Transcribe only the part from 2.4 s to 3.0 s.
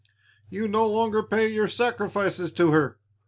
to her.